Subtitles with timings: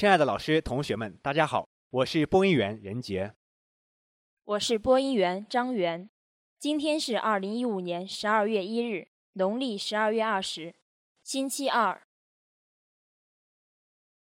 [0.00, 3.34] 亲爱的老师、同学们，大家好，我是播音员任杰。
[4.44, 6.08] 我是播音员张元。
[6.58, 10.74] 今天是二零一五年十二月一日，农历十二月二十，
[11.22, 12.00] 星期二。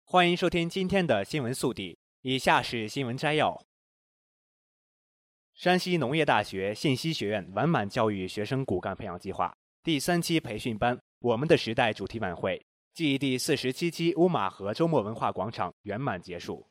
[0.04, 1.98] 欢迎收听今天的新闻速递。
[2.20, 3.64] 以下是新闻摘要：
[5.54, 12.62] 山西农业大学信息学院完满教育学生骨干培养计划第三期培训班“我们的时代”主题晚会。
[12.94, 16.68] 继第四十七期乌马河周末文化广场圆满结束。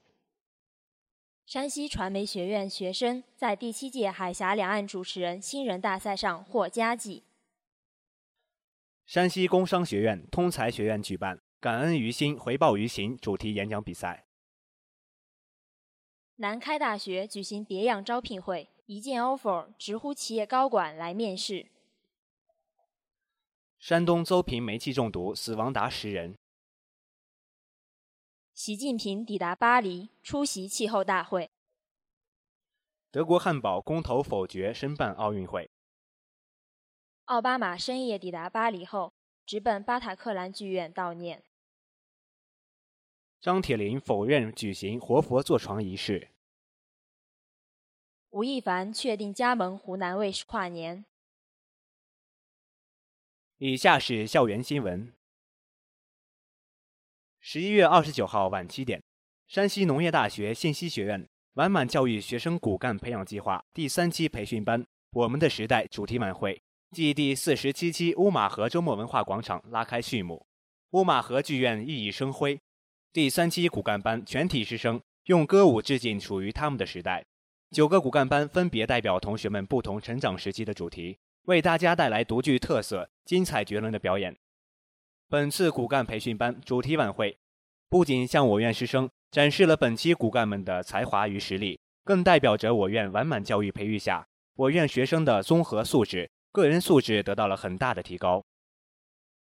[1.48, 7.24] 山西传媒学院学生在第七届海峡两岸主持人新人大赛上获佳绩。
[9.08, 14.28] 山西工商学院通才学院举办“感恩于心，回报于行”主题演讲比赛。
[16.36, 21.66] 南开大学举行别样招聘会，一键 offer，直呼企业高管来面试。
[23.82, 26.38] 山东邹平煤气中毒死亡达十人。
[28.54, 31.50] 习近平抵达巴黎出席气候大会。
[33.10, 35.68] 德国汉堡公投否决申办奥运会。
[37.26, 39.12] 奥巴马深夜抵达巴黎后，
[39.48, 41.44] 直奔巴塔克兰剧院悼念。
[43.40, 46.30] 张铁林否认举行活佛坐床仪式。
[48.30, 51.04] 吴亦凡确定加盟湖南卫视跨年。
[53.64, 55.14] 以下是校园新闻。
[57.40, 59.04] 十一月二十九号晚七点，
[59.48, 64.84] 山西农业大学信息学院完满教育学生骨干培养计划第三期培训班
[65.14, 70.44] “我们的时代”主题晚会暨第四十七期乌马河周末文化广场拉开序幕。
[70.94, 72.60] 乌马河剧院熠熠生辉，
[73.14, 77.24] 第三期骨干班全体师生用歌舞致敬属于他们的时代。
[77.70, 81.20] 九个骨干班分别代表同学们不同成长时期的主题。
[81.46, 84.38] 为大家带来独具特色、精彩绝伦的表演。
[85.28, 87.38] 本次骨干培训班主题晚会，
[87.90, 98.44] 不仅向我院师生展示了本期骨干们的才华与实力，更代表着我院完满教育培育下我院学生的综合素质、个人素质得到了很大的提高。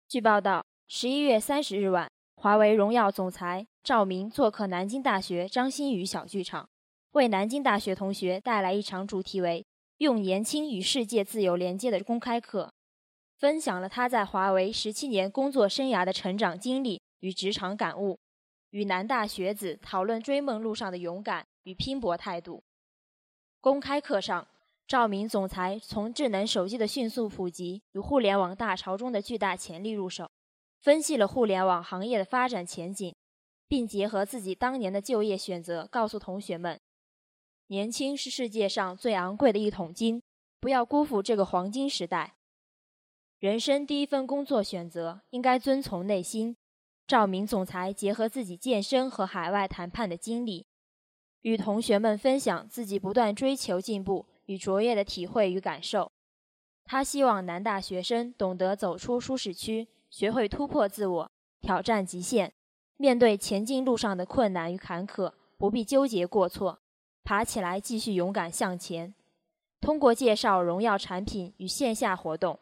[0.07, 6.69] 据报道，十一月三十日晚，华为荣耀总裁赵明做客南京大学张馨予小剧场，
[7.13, 9.65] 为南京大学同学带来一场主题为。
[10.03, 12.69] 用年轻与世界自由连接的公开课，
[13.37, 18.19] 分享了他在华为十七年工作生涯的成长经历与职场感悟，
[18.71, 22.61] 与南大学子讨论追梦路上的勇敢与拼搏态度。
[23.61, 24.45] 公开课上，
[24.85, 30.29] 赵明总裁从智能手机的迅速普及与互联网大潮中的巨大潜力入手，
[30.81, 33.15] 分析了互联网行业的发展前景，
[33.69, 36.77] 并结合自己当年的就业选择，告诉同学们。
[37.67, 40.21] 年轻是世界上最昂贵的一桶金，
[40.59, 42.35] 不要辜负这个黄金时代。
[43.39, 46.55] 人生第一份工作选择应该遵从内心。
[47.05, 50.65] 赵明总裁结合自己健身和海外谈判的经历，
[51.41, 56.11] 与同学们分享自己不断追求进步与卓越的体会与感受。
[56.85, 61.31] 他希望南大学生懂得走出舒适区，学会突破自我，
[61.61, 62.53] 挑战极限。
[62.95, 66.82] 面对前进路上的困难与坎坷，不必纠结过错。
[67.23, 69.13] 爬起来，继续勇敢向前。
[69.79, 72.59] 通过介绍荣耀产品与线下活动，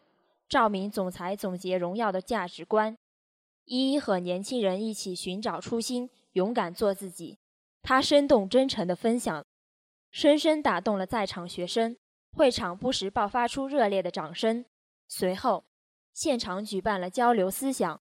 [0.48, 2.96] 赵明总裁总结荣耀的价值观，
[3.64, 7.38] 一一和年轻人一起寻找初心，勇敢做自己。
[7.82, 9.44] 他生动真诚的分享，
[10.10, 11.96] 深深打动了在场学生。
[12.34, 14.64] 会场不时爆发出热烈的掌声。
[15.06, 15.64] 随后，
[16.14, 18.00] 现场举办了交流思想、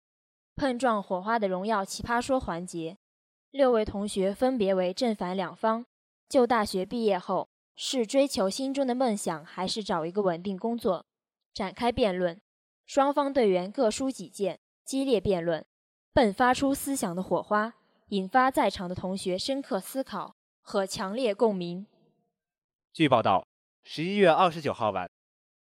[0.54, 2.98] 碰撞火花的荣耀奇葩说环节。
[3.50, 5.84] 六位同学分别为正反两方。
[6.32, 11.04] 就大学毕业后是追求心中的梦想，还是找一个稳定工作，
[11.52, 12.40] 展开辩论。
[12.86, 15.62] 双方队员各抒己见，激烈辩论，
[16.14, 17.74] 迸发出思想的火花，
[18.08, 21.86] 引发在场的同学深刻思考和强烈共鸣。
[22.94, 23.46] 据报道，
[23.84, 25.06] 十一月二十九号晚，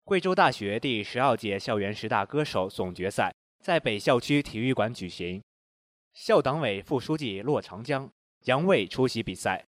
[0.05, 3.31] 贵州大学第十二届校园十大歌手总决赛
[3.63, 5.39] 在北校区体育馆举行，
[6.13, 8.11] 校党委副书记骆长江、
[8.45, 9.66] 杨卫出席比赛。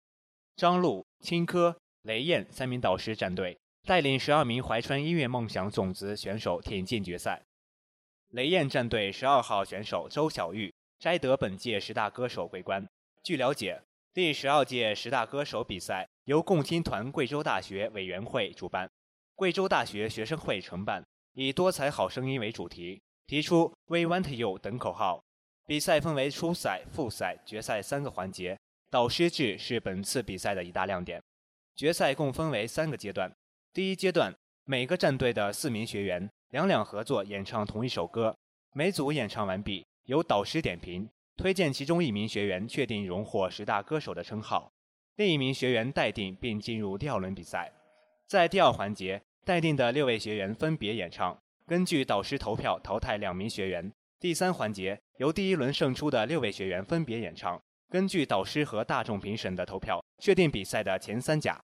[0.56, 7.44] 张璐、青稞、雷燕三名导师战队带领十二名怀揣音乐梦想种子选手挺进决赛，
[8.30, 12.88] 雷燕战队十二号选手周小玉摘得本届十大歌手桂冠。
[13.22, 13.82] 据了解，
[14.14, 18.90] 第十二届十大歌手比赛由共青团贵州大学委员会主办，
[19.34, 21.04] 贵州大学学生会承办，
[21.34, 25.22] 以“多彩好声音”为主题，提出 “We Want You” 等口号。
[25.66, 28.56] 比赛分为初赛、复赛、决赛三个环节，
[28.96, 31.22] 导师制是本次比赛的一大亮点。
[31.74, 33.30] 决赛共分为三个阶段，
[33.74, 34.34] 第一阶段，
[34.64, 38.34] 每个战队的四名学员两两合作演唱同一首歌，
[38.72, 44.72] 每组演唱完毕，由导师点评，推荐其中一名学员确定荣获十大歌手的称号，
[45.16, 47.70] 另一名学员待定并进入第二轮比赛。
[48.26, 53.92] 在第二环节，待定的六位学员分别演唱，根据导师投票淘汰两名学员。
[54.18, 61.60] 第三环节由第一轮胜出的六位学员分别演唱，根据导师和大众评审的投票确定比赛的前三甲。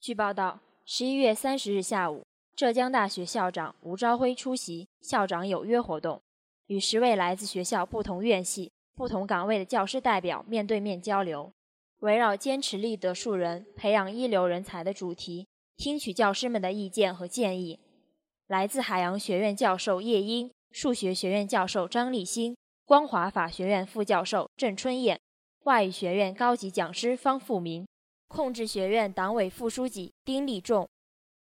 [0.00, 2.24] 据报道，十一月三十日下午，
[2.56, 6.22] 浙江大学校长吴朝辉出席校长有约活动，
[6.68, 11.52] 与十位来自学校不同院系、不同岗位的教师代表面对面交流，
[11.98, 15.46] 围绕“坚持立德树人，培养一流人才”的主题，
[15.76, 17.78] 听取教师们的意见和建议。
[18.46, 20.50] 来自海洋学院教授叶英。
[20.72, 22.56] 数学学院教授张立新，
[22.90, 25.20] 光华法学院副教授郑春燕，
[25.62, 27.86] 外语学院高级讲师方富明，
[28.26, 30.88] 控制学院党委副书记丁立仲，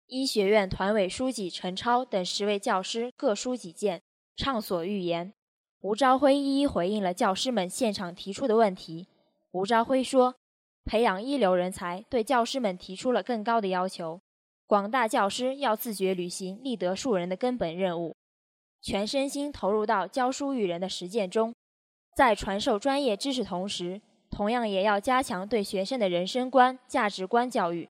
[0.09, 4.03] 医学院团委书记陈超等十位教师各抒己见，
[4.37, 5.33] 畅所欲言。
[5.81, 9.09] 吴朝辉一一回应了教师们现场提出的问题。
[9.53, 10.35] 吴朝辉说
[10.85, 14.21] ：“培养一流人才对教师们提出了更高的要求，
[14.67, 18.15] 广大教师要自觉履行立德树人的根本任务。”
[18.89, 21.55] 全身心投入到教书育人的实践中，
[22.17, 24.01] 在传授专业知识同时，
[24.31, 27.87] 同样也要加强对学生的人生观、价值观教育。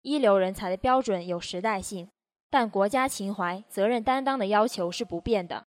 [0.00, 2.08] 一流人才的标准有时代性，
[2.48, 5.66] 但国家情怀、责任担当的要求是不变的。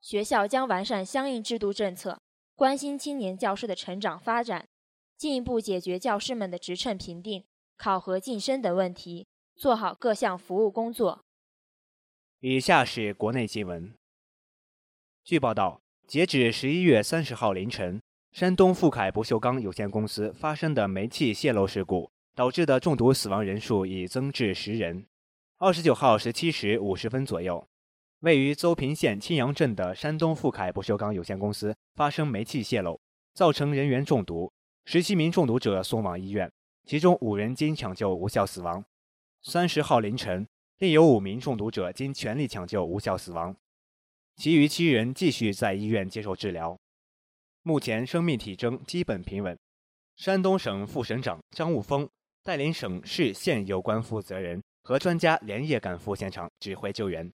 [0.00, 2.20] 学校将完善相应制度政策，
[2.54, 4.64] 关心青年教师的成长发展，
[5.16, 7.42] 进一步解决教师们的职称评定、
[7.76, 9.26] 考核晋升等问题，
[9.56, 11.20] 做好各项服务工作。
[12.46, 13.94] 以下是国内新闻。
[15.24, 18.02] 据报道，截止十一月三十号凌晨，
[18.32, 25.06] 山东富凯不锈钢有限公司发生的煤气泄漏事故导致的中毒死亡人数已增至十人。
[25.56, 27.66] 二十九号十七时五十分左右，
[28.20, 33.00] 位于邹平县青阳镇的山东富凯不锈钢有限公司发生煤气泄漏，
[33.32, 34.52] 造成人员中毒，
[34.84, 36.52] 十七名中毒者送往医院，
[36.84, 38.84] 其中五人经抢救无效死亡。
[39.42, 40.46] 三十号凌晨。
[40.78, 43.56] 另有五名中毒者经全力抢救无效死亡，
[44.34, 46.76] 其余七人继续在医院接受治疗，
[47.62, 49.56] 目前生命体征基本平稳。
[50.16, 52.08] 山东省副省长张悟峰
[52.42, 57.32] 带领省市县有关负责人和专家连夜赶赴现场指挥救援，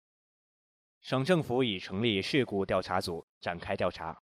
[1.01, 4.21] 省政府已成立事故调查组展开调查。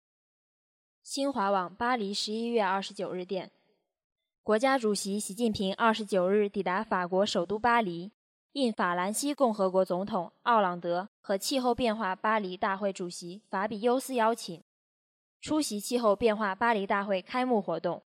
[1.03, 3.51] 新华网巴黎十一月二十九日电，
[4.41, 8.11] 国家主席习近平二十九日抵达法国首都巴黎。
[8.53, 14.63] 应法兰西共和国总统奥朗德和气候变化巴黎大会主席法比尤斯邀请，
[15.41, 18.03] 出席气候变化巴黎大会开幕活动。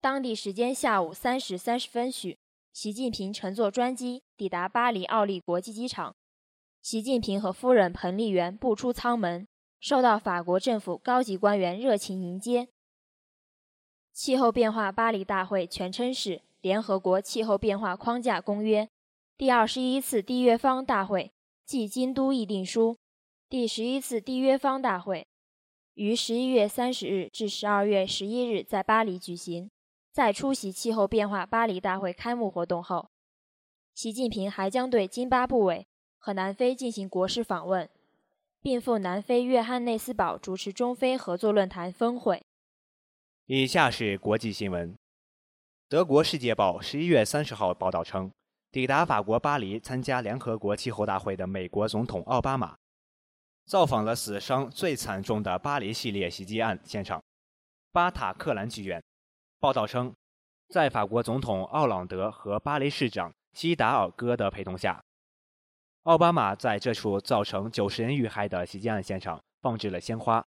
[0.00, 2.38] 当地时间下午三时三十分许，
[2.72, 6.16] 习近平乘坐专机抵达巴黎奥利国际机场。
[6.80, 9.46] 习近平和夫人彭丽媛步出舱门，
[9.78, 12.68] 受到法国政府高级官员热情迎接。
[14.14, 18.88] 气候变化巴黎大会全称是联合国气候变化框架公约。
[19.38, 21.30] 第二十一次缔约方大会
[21.66, 22.96] 暨京都议定书，
[23.50, 25.26] 第十一次缔约方大会
[25.92, 29.70] 于十一月三十日至十二月十一日在巴黎举行。
[30.10, 33.10] 在出席气候变化巴黎大会开幕活动后，
[33.94, 37.86] 习近平还将对津巴布韦和南非进行国事访问，
[38.62, 42.42] 并赴南非约翰内斯堡主持中非合作论坛峰会。
[43.44, 44.96] 以下是国际新闻。
[45.90, 48.30] 德国《世界报》十一月三十号报道称。
[48.76, 52.76] 抵达法国巴黎参加联合国气候大会的美国总统奥巴马，
[53.64, 57.24] 造访了死伤最惨重的巴黎系列袭击案现场——
[57.90, 59.02] 巴塔克兰剧院。
[59.58, 60.14] 报道称，
[60.68, 65.02] 在法国总统奥朗德和巴黎市长西达尔戈的陪同下，
[66.02, 70.44] 奥巴马在这处造成九十人遇害的袭击案现场放置了鲜花。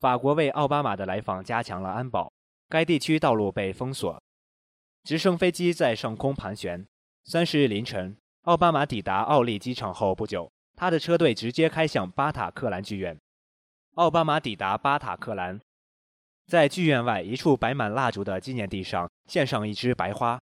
[0.00, 2.32] 法国为奥巴马的来访加强了安保，
[2.68, 4.20] 该地区道路被封锁，
[5.04, 6.84] 直升飞机在上空盘旋。
[7.26, 13.18] 三十日凌晨，奥巴马抵达奥利机场后不久，他的车队直接开向巴塔克兰剧院。
[13.94, 15.58] 奥巴马抵达巴塔克兰，
[16.46, 20.38] 在剧院外一处摆满蜡烛的纪念地上献上一支白花。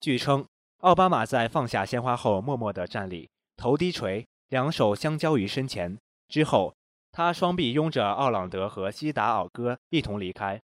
[0.00, 0.44] 据称，
[0.78, 5.96] 奥巴马在放下鲜花后默默地站立，头低垂，两手相交于身前，
[6.26, 6.74] 之后，
[7.12, 10.60] 他双臂拥着奥朗德和西达奥戈一同离开。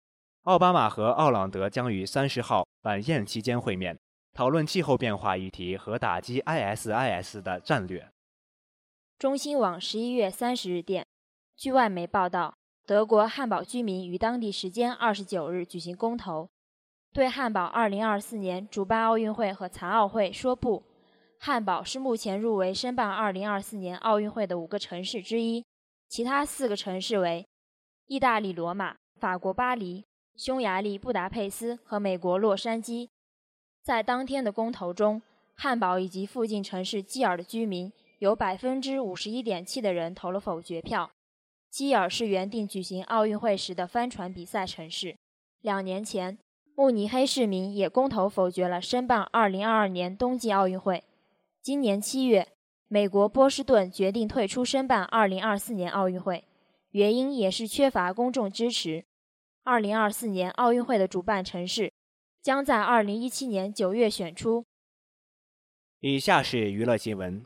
[0.44, 3.98] 奥巴马和奥朗德将于三十号晚宴期间会面，
[4.34, 8.10] 讨论气候变化议题和打击 ISIS 的战略。
[9.18, 11.06] 中新网十一月三十日电，
[11.56, 12.56] 据外媒报道，
[12.86, 16.50] 德国汉堡居民于当地时间二十九日举行公投，
[17.14, 20.84] 对汉堡二零二四年主办奥运会和残奥会说不。
[21.38, 25.66] 汉堡是目前入围申办二零二四年奥运会的五个城市之一，
[26.08, 27.46] 其他四个城市为
[28.08, 30.06] 意大利罗马、法国巴黎。
[30.36, 33.10] 匈牙利布达佩斯和美国洛杉矶，
[33.90, 35.20] 在当天的公投中，
[35.56, 41.10] 汉堡以及附近城市基尔的居民有百分之五十一点七的人投了否决票。
[41.72, 45.16] 基尔是原定举行奥运会时的帆船比赛城市。
[45.62, 46.38] 两年前，
[46.76, 51.04] 慕尼黑市民也公投否决了申办二零二二年冬季奥运会。
[51.60, 52.48] 今年七月，
[52.88, 56.44] 美国波士顿决定退出申办二零二四年奥运会，
[56.92, 59.04] 原因也是缺乏公众支持。
[59.64, 61.89] 二零二四年奥运会的主办城市
[62.42, 64.66] 将在二零一七年九月选出。
[66.00, 67.44] 以下是娱乐新闻。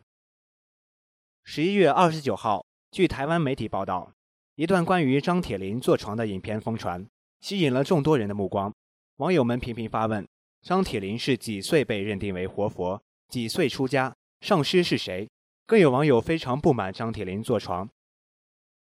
[1.44, 4.14] 十一月二十九号，据台湾媒体报道，
[4.56, 7.08] 一段关于张铁林坐床的影片疯传，
[7.42, 8.72] 吸引了众多人的目光。
[9.18, 10.28] 网友们频频发问：
[10.62, 13.02] 张铁林是几岁被认定为活佛？
[13.30, 14.16] 几岁出家？
[14.42, 15.28] 上师是谁？
[15.66, 17.90] 更有网友非常不满张铁林坐床。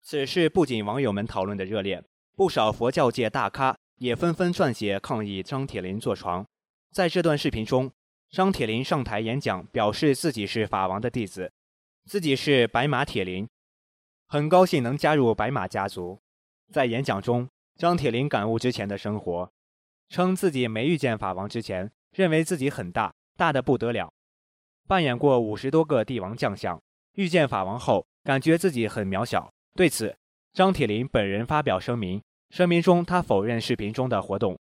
[0.01, 2.03] 此事不仅网友们讨论的热烈。
[2.35, 6.43] 不少佛教界大咖也纷纷撰写抗议张铁林坐床。
[6.91, 7.91] 在这段视频中，
[8.31, 11.51] 张铁林上台演讲，表示自己是法王的弟子，
[12.05, 13.47] 自己是白马铁林，
[14.27, 16.19] 很高兴能加入白马家族。
[16.73, 19.51] 在演讲中，张铁林感悟之前的生活，
[20.09, 24.11] 称自己没遇见法王之前，认为自己很大，大的不得了，
[24.87, 26.81] 扮演过五十多个帝王将相，
[27.13, 29.53] 遇见法王后，感觉自己很渺小。
[29.75, 30.17] 对此，
[30.53, 32.19] 张铁林本人发表声明。
[32.51, 34.59] 声明中，他否认视频中的活动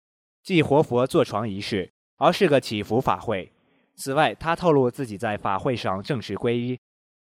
[0.43, 3.53] 即活佛坐床仪式，而是个祈福法会。
[3.95, 6.79] 此外，他透露自己在法会上正式皈依，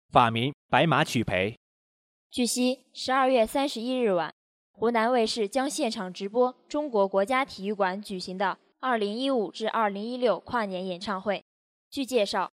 [0.08, 1.56] 法名白马曲培。
[2.32, 4.34] 据悉，十二月三十一日晚，
[4.72, 11.44] 湖南卫视将现场直播中国国家体育馆举行的二零一五至二零一六跨年演唱会。
[11.88, 12.50] 据介绍，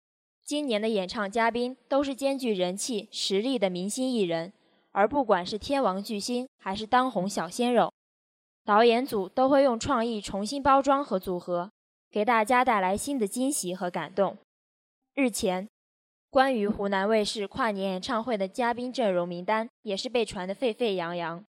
[0.45, 4.53] 今年的演唱嘉宾都是兼具人气实力的明星艺人。
[4.91, 7.91] 而不管是天王巨星还是当红小鲜肉，
[8.65, 11.71] 导演组都会用创意重新包装和组合，
[12.09, 14.37] 给大家带来新的惊喜和感动。
[15.13, 15.67] 日前，
[16.29, 21.43] 关于湖南卫视跨年演唱会的嘉宾阵容名单也是被传得沸沸扬扬。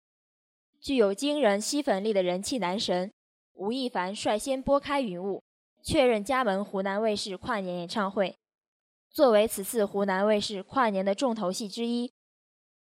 [0.80, 3.12] 具有惊人吸粉力的人气男神
[3.54, 5.44] 吴亦凡率先拨开云雾，
[5.84, 8.36] 确认加盟湖南卫视跨年演唱会。
[9.10, 12.12] 作为此次湖南卫视跨年的重头戏之一。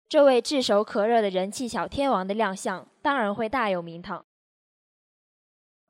[0.08, 4.24] 这位炙手可热的人气小天王的亮相，当然会大有名堂。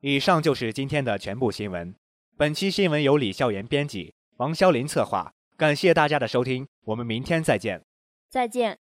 [0.01, 1.95] 以上就是今天的全部新闻。
[2.37, 5.33] 本期新闻由李笑言编辑，王潇林策划。
[5.57, 7.85] 感谢大家的收听，我们明天再见。
[8.29, 8.79] 再见。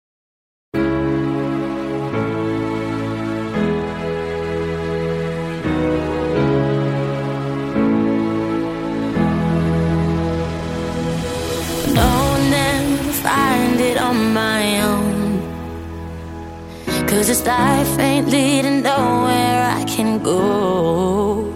[17.08, 21.54] Cause this life ain't leading nowhere I can go.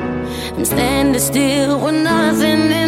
[0.00, 2.87] I'm standing still with nothing in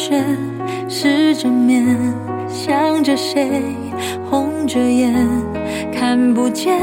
[0.00, 0.24] 雪，
[0.88, 1.84] 湿着面，
[2.48, 3.62] 想着谁，
[4.30, 5.12] 红着眼，
[5.92, 6.80] 看不见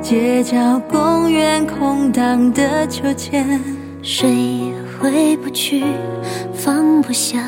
[0.00, 3.60] 街角公园空荡的秋千。
[4.00, 5.82] 谁回不去，
[6.54, 7.40] 放不下，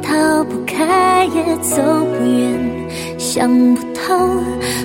[0.00, 4.16] 逃不开也走不远，想不透，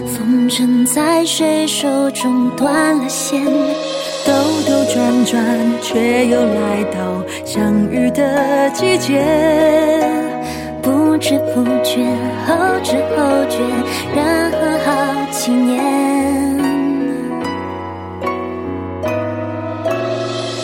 [0.06, 3.42] 风筝在谁手中断了线。
[4.30, 4.36] 兜
[4.68, 5.44] 兜转转，
[5.82, 9.26] 却又来到相遇的季节。
[10.84, 12.06] 不知不觉，
[12.46, 13.58] 后知后觉，
[14.16, 14.92] 然后好
[15.32, 15.84] 几年。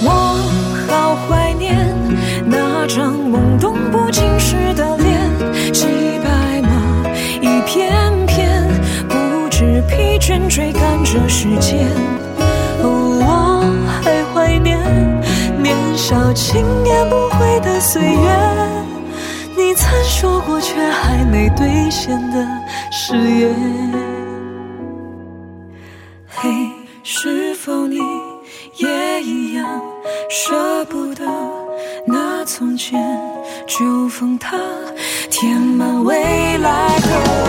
[0.04, 0.10] 我
[0.88, 1.76] 好怀念
[2.46, 5.88] 那张懵懂不经事的脸，骑
[6.24, 6.70] 白马
[7.42, 7.92] 一片
[8.28, 8.64] 片，
[9.10, 12.15] 不知疲倦追赶着时间。
[16.36, 18.30] 少轻言不悔的岁月，
[19.56, 22.46] 你曾说过却还没兑现的
[22.92, 23.56] 誓言。
[26.28, 26.50] 嘿，
[27.04, 28.00] 是否你
[28.76, 29.82] 也一样
[30.30, 31.24] 舍不得
[32.06, 33.02] 那从前？
[33.66, 34.58] 就放它
[35.32, 37.45] 填满未来的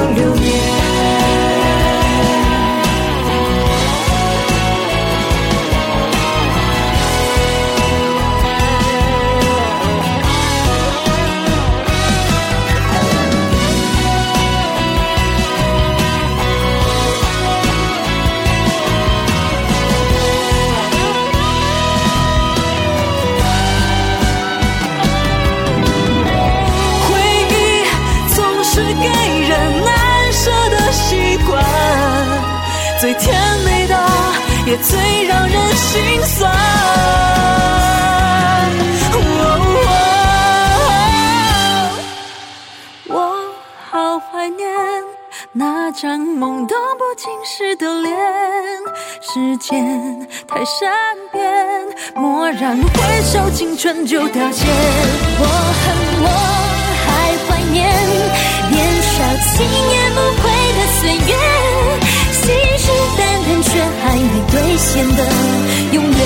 [49.37, 49.69] 时间
[50.49, 50.91] 太善
[51.31, 51.45] 变，
[52.15, 54.65] 蓦然回首，青春就凋谢。
[55.39, 55.85] 我恨
[56.23, 56.27] 我
[57.05, 57.85] 还怀念
[58.71, 59.13] 年少
[59.45, 59.53] 轻
[59.93, 61.37] 言不悔的岁月，
[62.33, 62.41] 信
[62.79, 63.69] 誓旦旦却
[64.01, 65.21] 还没兑现的
[65.93, 66.17] 永远。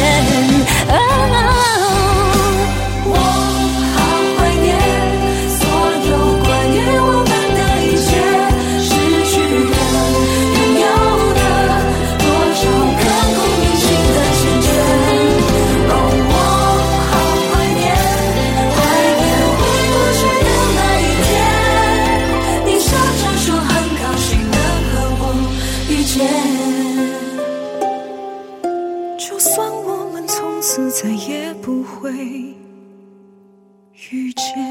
[26.11, 26.27] 见。
[29.17, 32.13] 就算我们从此再也不会
[34.11, 34.70] 遇见。